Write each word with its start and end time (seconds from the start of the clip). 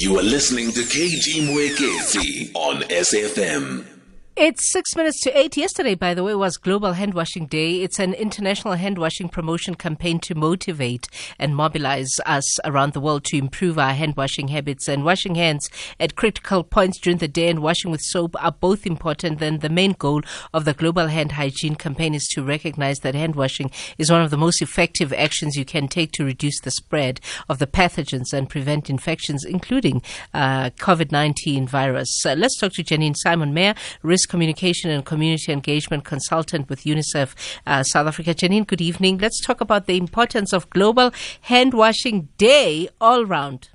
You 0.00 0.18
are 0.18 0.22
listening 0.22 0.72
to 0.72 0.80
KG 0.80 1.42
Mwekezi 1.42 2.50
on 2.54 2.82
SFM. 2.84 3.99
It's 4.36 4.70
six 4.72 4.94
minutes 4.96 5.20
to 5.22 5.36
eight. 5.36 5.56
Yesterday, 5.56 5.96
by 5.96 6.14
the 6.14 6.22
way, 6.22 6.34
was 6.34 6.56
Global 6.56 6.92
Hand 6.92 7.14
Washing 7.14 7.46
Day. 7.46 7.82
It's 7.82 7.98
an 7.98 8.14
international 8.14 8.74
hand 8.74 8.96
washing 8.96 9.28
promotion 9.28 9.74
campaign 9.74 10.18
to 10.20 10.36
motivate 10.36 11.08
and 11.38 11.54
mobilize 11.54 12.20
us 12.24 12.58
around 12.64 12.92
the 12.92 13.00
world 13.00 13.24
to 13.24 13.36
improve 13.36 13.76
our 13.76 13.92
hand 13.92 14.16
washing 14.16 14.48
habits. 14.48 14.88
And 14.88 15.04
washing 15.04 15.34
hands 15.34 15.68
at 15.98 16.14
critical 16.14 16.62
points 16.62 16.98
during 16.98 17.18
the 17.18 17.28
day 17.28 17.48
and 17.48 17.60
washing 17.60 17.90
with 17.90 18.00
soap 18.02 18.34
are 18.42 18.52
both 18.52 18.86
important. 18.86 19.40
Then 19.40 19.58
the 19.58 19.68
main 19.68 19.92
goal 19.92 20.22
of 20.54 20.64
the 20.64 20.74
Global 20.74 21.08
Hand 21.08 21.32
Hygiene 21.32 21.74
campaign 21.74 22.14
is 22.14 22.26
to 22.28 22.42
recognize 22.42 23.00
that 23.00 23.16
hand 23.16 23.34
washing 23.34 23.70
is 23.98 24.12
one 24.12 24.22
of 24.22 24.30
the 24.30 24.38
most 24.38 24.62
effective 24.62 25.12
actions 25.12 25.56
you 25.56 25.64
can 25.64 25.88
take 25.88 26.12
to 26.12 26.24
reduce 26.24 26.60
the 26.60 26.70
spread 26.70 27.20
of 27.48 27.58
the 27.58 27.66
pathogens 27.66 28.32
and 28.32 28.48
prevent 28.48 28.88
infections, 28.88 29.44
including 29.44 30.00
uh, 30.32 30.70
COVID 30.78 31.10
19 31.12 31.66
virus. 31.66 32.24
Uh, 32.24 32.34
let's 32.38 32.58
talk 32.58 32.72
to 32.74 32.84
Janine 32.84 33.16
Simon 33.16 33.52
Meyer, 33.52 33.74
Communication 34.26 34.90
and 34.90 35.04
Community 35.04 35.52
Engagement 35.52 36.04
Consultant 36.04 36.68
with 36.68 36.84
UNICEF 36.84 37.34
uh, 37.66 37.82
South 37.82 38.06
Africa. 38.06 38.34
Janine, 38.34 38.66
good 38.66 38.80
evening. 38.80 39.18
Let's 39.18 39.40
talk 39.40 39.60
about 39.60 39.86
the 39.86 39.96
importance 39.96 40.52
of 40.52 40.68
Global 40.70 41.12
Hand 41.42 41.74
Washing 41.74 42.28
Day 42.38 42.88
all 43.00 43.24
round. 43.24 43.70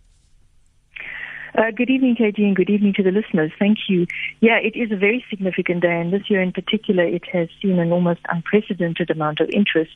Uh, 1.58 1.72
good 1.74 1.90
evening, 1.90 2.18
KG, 2.18 2.40
and 2.40 2.56
good 2.56 2.70
evening 2.70 2.94
to 2.94 3.04
the 3.04 3.12
listeners. 3.12 3.50
Thank 3.58 3.78
you. 3.88 4.08
Yeah, 4.42 4.58
it 4.58 4.76
is 4.76 4.92
a 4.92 4.98
very 4.98 5.24
significant 5.30 5.84
day, 5.84 6.02
and 6.02 6.12
this 6.12 6.30
year 6.30 6.42
in 6.42 6.52
particular, 6.52 7.04
it 7.04 7.24
has 7.32 7.48
seen 7.62 7.80
an 7.80 7.94
almost 7.94 8.20
unprecedented 8.28 9.10
amount 9.10 9.40
of 9.40 9.50
interest 9.52 9.96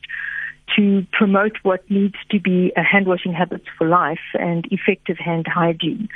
to 0.76 1.06
promote 1.12 1.58
what 1.62 1.88
needs 1.90 2.14
to 2.30 2.40
be 2.40 2.72
a 2.76 2.82
hand 2.82 3.06
washing 3.06 3.34
habits 3.34 3.66
for 3.76 3.86
life 3.86 4.20
and 4.34 4.66
effective 4.70 5.18
hand 5.18 5.46
hygiene. 5.46 6.08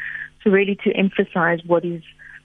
So, 0.43 0.51
really, 0.51 0.79
to 0.85 0.93
emphasize 0.93 1.61
what 1.67 1.85
is 1.85 2.03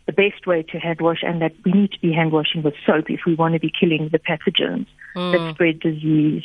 the 0.10 0.30
best 0.30 0.48
way 0.48 0.64
to 0.64 0.80
hand 0.80 1.02
wash 1.02 1.20
and 1.22 1.40
that 1.42 1.52
we 1.64 1.72
need 1.72 1.92
to 1.92 2.00
be 2.00 2.12
hand 2.12 2.32
washing 2.32 2.64
with 2.64 2.74
soap 2.84 3.06
if 3.10 3.22
we 3.28 3.36
want 3.36 3.54
to 3.54 3.60
be 3.60 3.72
killing 3.80 4.10
the 4.12 4.18
pathogens 4.18 4.88
mm. 5.16 5.32
that 5.32 5.54
spread 5.54 5.80
disease, 5.80 6.44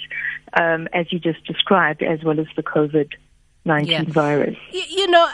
um, 0.61 0.87
as 0.93 1.11
you 1.11 1.19
just 1.19 1.43
described, 1.47 2.03
as 2.03 2.23
well 2.23 2.39
as 2.39 2.47
the 2.57 2.63
COVID 2.63 3.13
19 3.67 3.91
yeah. 3.91 4.03
virus. 4.03 4.57
You, 4.71 4.83
you 4.91 5.07
know, 5.07 5.27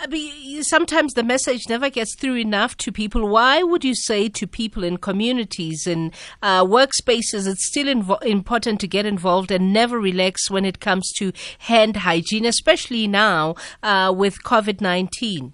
sometimes 0.63 1.15
the 1.15 1.25
message 1.25 1.69
never 1.69 1.91
gets 1.91 2.15
through 2.15 2.37
enough 2.37 2.77
to 2.77 2.93
people. 2.93 3.27
Why 3.27 3.65
would 3.65 3.85
you 3.85 3.97
say 3.97 4.29
to 4.29 4.47
people 4.47 4.85
in 4.85 4.99
communities 4.99 5.89
and 5.89 6.15
uh, 6.41 6.65
workspaces 6.65 7.49
it's 7.49 7.67
still 7.67 7.87
invo- 7.87 8.23
important 8.23 8.79
to 8.83 8.87
get 8.87 9.05
involved 9.05 9.51
and 9.51 9.73
never 9.73 9.99
relax 9.99 10.49
when 10.49 10.65
it 10.65 10.79
comes 10.79 11.11
to 11.19 11.33
hand 11.59 11.97
hygiene, 11.97 12.45
especially 12.45 13.09
now 13.09 13.57
uh, 13.83 14.15
with 14.17 14.45
COVID 14.45 14.81
19? 14.81 15.53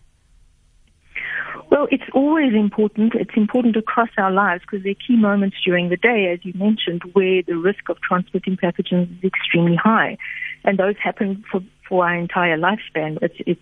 Well, 1.77 1.89
it's 1.91 2.09
always 2.15 2.55
important. 2.55 3.15
It's 3.15 3.37
important 3.37 3.77
across 3.77 4.09
our 4.17 4.31
lives 4.31 4.63
because 4.63 4.83
there 4.83 4.93
are 4.93 5.07
key 5.07 5.15
moments 5.15 5.59
during 5.63 5.91
the 5.91 5.99
day, 5.99 6.33
as 6.33 6.43
you 6.43 6.55
mentioned, 6.57 7.03
where 7.13 7.43
the 7.43 7.59
risk 7.59 7.91
of 7.91 8.01
transmitting 8.01 8.57
pathogens 8.57 9.15
is 9.19 9.25
extremely 9.25 9.77
high. 9.77 10.17
And 10.65 10.79
those 10.79 10.95
happen 10.97 11.45
for, 11.53 11.61
for 11.87 12.07
our 12.07 12.15
entire 12.15 12.57
lifespan. 12.57 13.19
It's, 13.21 13.35
it's, 13.41 13.61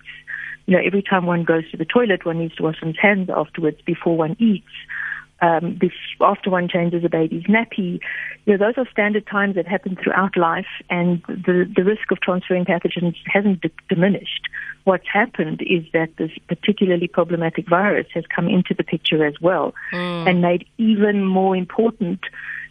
you 0.67 0.77
know, 0.77 0.83
every 0.87 1.03
time 1.03 1.27
one 1.27 1.43
goes 1.43 1.69
to 1.73 1.77
the 1.77 1.85
toilet, 1.85 2.25
one 2.25 2.39
needs 2.39 2.55
to 2.55 2.63
wash 2.63 2.77
one's 2.81 3.01
hands 3.03 3.31
afterwards 3.35 3.79
before 3.85 4.17
one 4.17 4.37
eats 4.39 4.71
um, 5.45 5.79
after 6.21 6.49
one 6.51 6.69
changes 6.69 7.05
a 7.05 7.09
baby's 7.09 7.45
nappy. 7.45 8.01
You 8.47 8.57
know, 8.57 8.67
those 8.67 8.75
are 8.79 8.91
standard 8.91 9.27
times 9.27 9.57
that 9.57 9.67
happen 9.67 9.97
throughout 10.03 10.37
life, 10.37 10.67
and 10.89 11.23
the, 11.29 11.71
the 11.75 11.85
risk 11.85 12.11
of 12.11 12.21
transferring 12.21 12.65
pathogens 12.65 13.17
hasn't 13.27 13.61
d- 13.61 13.71
diminished. 13.89 14.49
What's 14.85 15.09
happened 15.13 15.63
is 15.63 15.85
that 15.93 16.17
this 16.17 16.31
particularly 16.49 17.09
problematic 17.09 17.69
virus 17.69 18.07
has 18.15 18.25
come 18.35 18.49
into 18.49 18.75
the 18.75 18.85
picture 18.85 19.25
as 19.25 19.35
well 19.41 19.75
mm. 19.93 20.29
and 20.29 20.41
made 20.41 20.67
even 20.79 21.25
more 21.25 21.57
important 21.57 22.21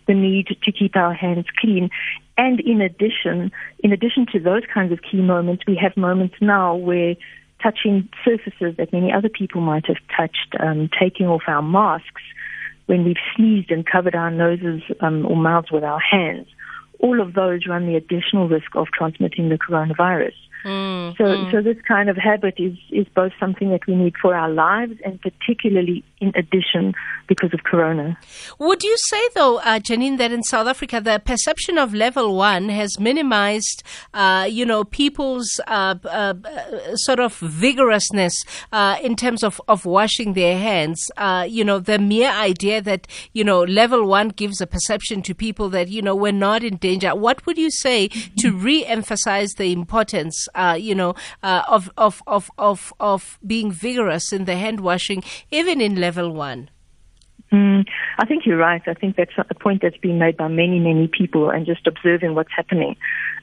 the 0.08 0.14
need 0.14 0.48
to 0.48 0.72
keep 0.72 0.96
our 0.96 1.14
hands 1.14 1.46
clean. 1.58 1.90
And 2.38 2.60
in 2.60 2.82
addition, 2.82 3.52
in 3.84 3.92
addition 3.92 4.26
to 4.34 4.40
those 4.40 4.64
kinds 4.72 4.92
of 4.92 5.00
key 5.02 5.22
moments, 5.22 5.64
we 5.68 5.76
have 5.76 5.96
moments 5.96 6.36
now 6.42 6.76
where 6.76 7.16
touching 7.62 8.10
surfaces 8.26 8.76
that 8.78 8.92
many 8.92 9.12
other 9.12 9.30
people 9.30 9.62
might 9.62 9.88
have 9.88 9.98
touched, 10.16 10.56
um, 10.60 10.90
taking 11.00 11.28
off 11.28 11.44
our 11.48 11.62
masks, 11.62 12.22
when 12.86 13.06
we've 13.06 13.16
sneezed 13.36 13.72
and 13.72 13.86
covered 13.86 14.16
our 14.16 14.32
noses 14.32 14.82
um, 15.00 15.26
or 15.26 15.36
mouths 15.36 15.72
with 15.72 15.84
our 15.84 16.00
hands, 16.00 16.48
all 17.00 17.22
of 17.22 17.34
those 17.34 17.68
run 17.68 17.86
the 17.88 17.96
additional 17.96 18.48
risk 18.48 18.76
of 18.76 18.88
transmitting 18.98 19.50
the 19.50 19.58
coronavirus. 19.58 20.34
Mm, 20.64 21.18
so, 21.18 21.24
mm. 21.24 21.52
so 21.52 21.62
this 21.62 21.78
kind 21.88 22.10
of 22.10 22.16
habit 22.16 22.56
is, 22.58 22.74
is 22.90 23.06
both 23.14 23.34
something 23.40 23.70
that 23.72 23.86
we 23.88 23.96
need 23.96 24.14
for 24.22 24.36
our 24.36 24.50
lives 24.50 24.94
and 25.04 25.22
particularly 25.22 26.04
in 26.22 26.32
addition 26.36 26.94
because 27.28 27.54
of 27.54 27.64
corona. 27.64 28.18
Would 28.60 28.84
you 28.84 28.96
say, 28.98 29.22
though, 29.36 29.58
uh, 29.60 29.80
Janine, 29.80 30.18
that 30.18 30.32
in 30.32 30.44
South 30.44 30.68
Africa 30.68 31.02
the 31.02 31.22
perception 31.24 31.78
of 31.78 31.94
level 31.94 32.36
one 32.36 32.70
has 32.70 33.00
minimized, 33.00 33.84
uh, 34.14 34.48
you 34.50 34.66
know, 34.66 34.84
people's 34.84 35.60
uh, 35.68 35.96
uh 36.06 36.34
sort 36.96 37.20
of 37.20 37.34
vigorousness 37.40 38.34
uh, 38.72 38.98
in 39.02 39.16
terms 39.16 39.44
of, 39.44 39.62
of 39.68 39.86
washing 39.86 40.34
their 40.34 40.58
hands? 40.58 41.12
Uh, 41.18 41.46
you 41.48 41.64
know, 41.64 41.80
the 41.80 42.00
mere 42.00 42.32
idea 42.32 42.82
that, 42.82 43.08
you 43.34 43.44
know, 43.44 43.64
level 43.64 44.08
one 44.08 44.30
gives 44.30 44.62
a 44.62 44.68
perception 44.68 45.22
to 45.22 45.36
people 45.36 45.70
that, 45.70 45.90
you 45.90 46.02
know, 46.02 46.16
we're 46.16 46.32
not 46.32 46.64
in 46.64 46.78
danger. 46.78 47.14
What 47.16 47.46
would 47.46 47.58
you 47.58 47.70
say 47.70 48.08
to 48.40 48.52
re 48.52 48.86
emphasize 48.86 49.54
the 49.54 49.72
importance 49.72 50.48
uh, 50.56 50.78
you 50.80 50.96
know, 50.96 51.16
uh, 51.42 51.64
of, 51.68 51.90
of, 51.98 52.22
of, 52.28 52.52
of, 52.58 52.94
of 53.00 53.40
being 53.46 53.72
vigorous 53.72 54.32
in 54.32 54.46
the 54.46 54.56
hand 54.56 54.80
washing, 54.80 55.24
even 55.52 55.82
in 55.82 55.96
level 55.96 56.32
one? 56.32 56.70
Mm, 57.52 57.86
I 58.18 58.26
think 58.26 58.48
you're 58.48 58.58
right. 58.58 58.82
I 58.88 58.96
think 58.96 59.16
that's 59.16 59.38
a 59.38 59.54
point 59.54 59.84
that's 59.84 59.98
been 59.98 60.18
made 60.18 60.38
by 60.38 60.48
many, 60.48 60.80
many 60.80 61.08
people, 61.08 61.52
and 61.52 61.68
just 61.68 61.86
observing 61.86 62.34
what's 62.34 62.52
happening, 62.56 62.96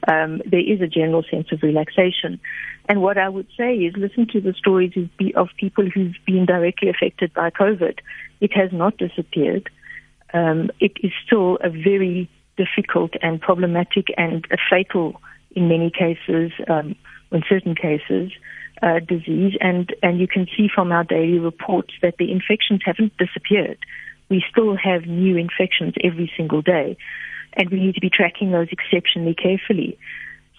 um, 0.07 0.41
there 0.45 0.59
is 0.59 0.81
a 0.81 0.87
general 0.87 1.23
sense 1.31 1.47
of 1.53 1.63
relaxation. 1.63 2.39
And 2.89 3.01
what 3.01 3.17
I 3.17 3.29
would 3.29 3.47
say 3.57 3.73
is 3.75 3.95
listen 3.95 4.27
to 4.33 4.41
the 4.41 4.53
stories 4.53 4.91
of 5.35 5.47
people 5.57 5.89
who've 5.89 6.15
been 6.25 6.45
directly 6.45 6.89
affected 6.89 7.33
by 7.33 7.51
COVID. 7.51 7.99
It 8.41 8.51
has 8.53 8.71
not 8.73 8.97
disappeared. 8.97 9.69
Um, 10.33 10.71
it 10.81 10.93
is 11.01 11.11
still 11.25 11.57
a 11.61 11.69
very 11.69 12.29
difficult 12.57 13.13
and 13.21 13.39
problematic 13.39 14.07
and 14.17 14.45
a 14.51 14.57
fatal 14.69 15.21
in 15.55 15.67
many 15.67 15.91
cases, 15.91 16.51
um, 16.67 16.95
in 17.31 17.43
certain 17.47 17.75
cases, 17.75 18.31
uh, 18.81 18.99
disease. 18.99 19.53
And, 19.59 19.93
and 20.01 20.19
you 20.19 20.27
can 20.27 20.47
see 20.57 20.67
from 20.73 20.91
our 20.91 21.03
daily 21.03 21.39
reports 21.39 21.93
that 22.01 22.15
the 22.17 22.31
infections 22.31 22.81
haven't 22.83 23.13
disappeared. 23.17 23.77
We 24.29 24.43
still 24.49 24.75
have 24.77 25.05
new 25.05 25.37
infections 25.37 25.93
every 26.03 26.31
single 26.37 26.61
day. 26.61 26.97
And 27.53 27.69
we 27.69 27.79
need 27.81 27.95
to 27.95 28.01
be 28.01 28.09
tracking 28.09 28.51
those 28.51 28.69
exceptionally 28.71 29.35
carefully. 29.35 29.97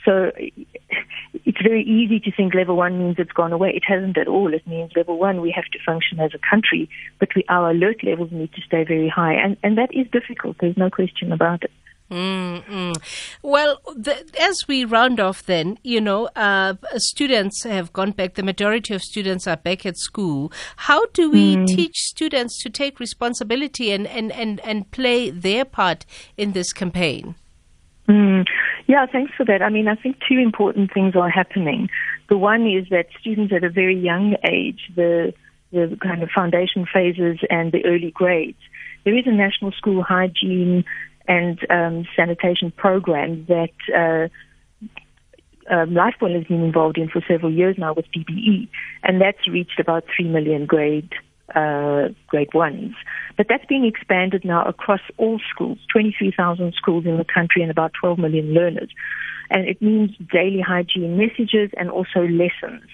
So 0.04 0.32
it's 0.36 1.62
very 1.62 1.82
easy 1.84 2.20
to 2.20 2.32
think 2.32 2.54
level 2.54 2.76
one 2.76 2.98
means 2.98 3.16
it's 3.19 3.32
gone 3.32 3.52
away. 3.52 3.70
It 3.70 3.84
hasn't 3.86 4.19
at 4.19 4.28
all. 4.28 4.52
It 4.52 4.66
means 4.66 4.92
level 4.97 5.19
one, 5.19 5.41
we 5.41 5.52
have 5.52 5.64
to 5.72 5.78
function 5.86 6.20
as 6.20 6.32
a 6.34 6.38
country, 6.38 6.91
but 7.19 7.28
we, 7.36 7.44
our 7.48 7.70
alert 7.70 8.02
levels 8.02 8.31
need 8.32 8.52
to 8.54 8.60
stay 8.62 8.84
very 8.84 9.08
high. 9.08 9.34
And, 9.34 9.56
and 9.62 9.78
that 9.78 9.94
is 9.94 10.06
difficult. 10.10 10.56
There's 10.60 10.76
no 10.76 10.91
question 10.91 11.32
about 11.32 11.62
it. 11.62 11.70
Mm-hmm. 12.12 12.92
Well, 13.42 13.80
the, 13.96 14.22
as 14.38 14.68
we 14.68 14.84
round 14.84 15.18
off, 15.18 15.44
then, 15.44 15.78
you 15.82 15.98
know, 15.98 16.28
uh, 16.36 16.74
students 16.96 17.64
have 17.64 17.90
gone 17.94 18.10
back. 18.10 18.34
The 18.34 18.42
majority 18.42 18.92
of 18.92 19.02
students 19.02 19.46
are 19.46 19.56
back 19.56 19.86
at 19.86 19.96
school. 19.96 20.52
How 20.76 21.06
do 21.14 21.30
we 21.30 21.56
mm. 21.56 21.66
teach 21.66 21.96
students 21.96 22.62
to 22.64 22.70
take 22.70 23.00
responsibility 23.00 23.92
and, 23.92 24.06
and, 24.06 24.30
and, 24.32 24.60
and 24.60 24.90
play 24.90 25.30
their 25.30 25.64
part 25.64 26.04
in 26.36 26.52
this 26.52 26.74
campaign? 26.74 27.34
Mm. 28.08 28.44
Yeah, 28.86 29.06
thanks 29.06 29.32
for 29.34 29.46
that. 29.46 29.62
I 29.62 29.70
mean, 29.70 29.88
I 29.88 29.94
think 29.94 30.16
two 30.28 30.38
important 30.38 30.92
things 30.92 31.16
are 31.16 31.30
happening. 31.30 31.88
The 32.28 32.36
one 32.36 32.66
is 32.66 32.88
that 32.90 33.06
students 33.18 33.54
at 33.54 33.64
a 33.64 33.70
very 33.70 33.98
young 33.98 34.36
age, 34.44 34.90
the 34.94 35.32
the 35.70 35.96
kind 36.02 36.22
of 36.22 36.28
foundation 36.28 36.84
phases 36.84 37.38
and 37.48 37.72
the 37.72 37.82
early 37.87 38.10
grades, 38.10 38.58
there 39.04 39.16
is 39.16 39.26
a 39.26 39.32
national 39.32 39.72
school 39.72 40.02
hygiene 40.02 40.84
and 41.28 41.58
um, 41.70 42.06
sanitation 42.16 42.72
program 42.76 43.46
that 43.46 43.70
uh, 43.94 44.28
um, 45.72 45.90
Lifebuoy 45.90 46.34
has 46.36 46.44
been 46.44 46.62
involved 46.62 46.98
in 46.98 47.08
for 47.08 47.22
several 47.28 47.52
years 47.52 47.76
now 47.78 47.94
with 47.94 48.06
DBE, 48.16 48.69
and 49.02 49.20
that's 49.20 49.46
reached 49.48 49.78
about 49.78 50.04
3 50.16 50.28
million 50.28 50.66
grade 50.66 51.10
uh, 51.54 52.08
grade 52.28 52.52
ones. 52.54 52.94
But 53.36 53.46
that's 53.48 53.64
being 53.66 53.84
expanded 53.84 54.44
now 54.44 54.64
across 54.64 55.00
all 55.19 55.38
schools, 55.50 55.78
23,000 55.92 56.74
schools 56.74 57.04
in 57.06 57.19
the 57.19 57.25
country 57.25 57.62
and 57.62 57.70
about 57.70 57.92
12 58.00 58.18
million 58.18 58.54
learners. 58.54 58.88
And 59.50 59.68
it 59.68 59.82
means 59.82 60.16
daily 60.32 60.60
hygiene 60.60 61.16
messages 61.18 61.70
and 61.76 61.90
also 61.90 62.20
lessons. 62.20 62.84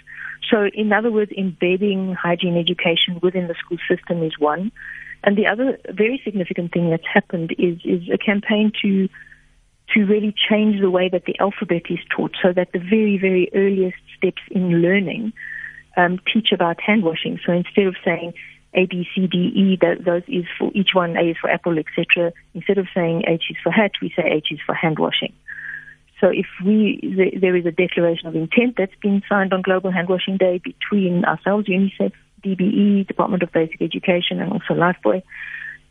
So, 0.50 0.68
in 0.72 0.92
other 0.92 1.12
words, 1.12 1.30
embedding 1.36 2.14
hygiene 2.14 2.56
education 2.56 3.20
within 3.22 3.48
the 3.48 3.54
school 3.54 3.78
system 3.88 4.22
is 4.22 4.38
one. 4.38 4.72
And 5.24 5.36
the 5.36 5.46
other 5.46 5.78
very 5.90 6.20
significant 6.24 6.72
thing 6.72 6.90
that's 6.90 7.06
happened 7.12 7.54
is, 7.58 7.78
is 7.84 8.08
a 8.12 8.18
campaign 8.18 8.72
to 8.82 9.08
to 9.94 10.04
really 10.04 10.34
change 10.50 10.80
the 10.80 10.90
way 10.90 11.08
that 11.08 11.24
the 11.24 11.38
alphabet 11.40 11.82
is 11.88 11.98
taught 12.14 12.36
so 12.42 12.52
that 12.52 12.72
the 12.72 12.78
very, 12.78 13.16
very 13.16 13.50
earliest 13.54 13.96
steps 14.16 14.42
in 14.50 14.82
learning 14.82 15.32
um, 15.96 16.20
teach 16.32 16.52
about 16.52 16.80
hand 16.80 17.02
washing. 17.02 17.40
So 17.44 17.52
instead 17.52 17.86
of 17.86 17.96
saying 18.04 18.34
A, 18.74 18.84
B, 18.84 19.08
C, 19.14 19.26
D, 19.26 19.38
E, 19.38 19.78
that 19.80 20.04
those 20.04 20.24
is 20.28 20.44
for 20.58 20.70
each 20.74 20.90
one, 20.92 21.16
A 21.16 21.30
is 21.30 21.36
for 21.40 21.48
apple, 21.48 21.78
etc. 21.78 22.32
Instead 22.54 22.76
of 22.76 22.86
saying 22.94 23.24
H 23.26 23.44
is 23.50 23.56
for 23.62 23.72
hat, 23.72 23.92
we 24.02 24.12
say 24.14 24.24
H 24.24 24.48
is 24.50 24.60
for 24.64 24.74
hand 24.74 24.98
washing. 24.98 25.32
So 26.20 26.28
if 26.28 26.46
we, 26.64 27.36
there 27.40 27.56
is 27.56 27.64
a 27.64 27.70
declaration 27.70 28.26
of 28.26 28.34
intent 28.34 28.74
that's 28.76 28.94
been 29.00 29.22
signed 29.28 29.52
on 29.52 29.62
Global 29.62 29.90
Hand 29.90 30.08
Washing 30.08 30.36
Day 30.36 30.60
between 30.62 31.24
ourselves, 31.24 31.68
UNICEF, 31.68 32.12
DBE, 32.44 33.06
Department 33.06 33.42
of 33.42 33.52
Basic 33.52 33.80
Education, 33.80 34.40
and 34.40 34.52
also 34.52 34.74
Lifebuoy, 34.74 35.22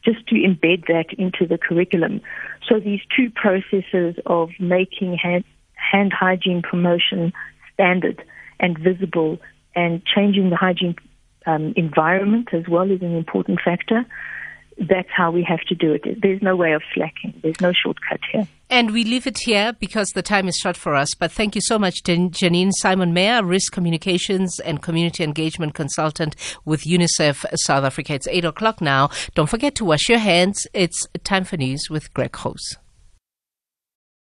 just 0.03 0.25
to 0.27 0.35
embed 0.35 0.87
that 0.87 1.13
into 1.17 1.45
the 1.47 1.57
curriculum. 1.57 2.21
So 2.67 2.79
these 2.79 3.01
two 3.15 3.29
processes 3.29 4.15
of 4.25 4.49
making 4.59 5.15
hand, 5.15 5.43
hand 5.73 6.13
hygiene 6.13 6.61
promotion 6.61 7.33
standard 7.73 8.23
and 8.59 8.77
visible 8.77 9.39
and 9.75 10.01
changing 10.05 10.49
the 10.49 10.55
hygiene 10.55 10.95
um, 11.45 11.73
environment 11.75 12.49
as 12.53 12.67
well 12.67 12.89
is 12.89 13.01
an 13.01 13.15
important 13.15 13.59
factor. 13.63 14.05
That's 14.79 15.09
how 15.09 15.31
we 15.31 15.43
have 15.43 15.61
to 15.61 15.75
do 15.75 15.93
it. 15.93 16.21
There's 16.21 16.41
no 16.41 16.55
way 16.55 16.73
of 16.73 16.83
slacking. 16.93 17.33
There's 17.41 17.59
no 17.61 17.73
shortcut 17.73 18.19
here. 18.31 18.47
And 18.69 18.91
we 18.91 19.03
leave 19.03 19.25
it 19.25 19.39
here 19.39 19.73
because 19.73 20.09
the 20.09 20.21
time 20.21 20.47
is 20.47 20.55
short 20.57 20.77
for 20.77 20.93
us. 20.93 21.15
But 21.15 21.31
thank 21.31 21.55
you 21.55 21.61
so 21.61 21.79
much, 21.79 22.03
Janine 22.03 22.71
Simon 22.73 23.13
Meyer, 23.13 23.43
Risk 23.43 23.71
Communications 23.71 24.59
and 24.59 24.81
Community 24.81 25.23
Engagement 25.23 25.73
Consultant 25.73 26.35
with 26.65 26.83
UNICEF 26.83 27.45
South 27.55 27.85
Africa. 27.85 28.13
It's 28.13 28.27
8 28.27 28.45
o'clock 28.45 28.81
now. 28.81 29.09
Don't 29.35 29.49
forget 29.49 29.73
to 29.75 29.85
wash 29.85 30.09
your 30.09 30.19
hands. 30.19 30.67
It's 30.73 31.07
time 31.23 31.43
for 31.43 31.57
news 31.57 31.89
with 31.89 32.13
Greg 32.13 32.35
House. 32.35 32.75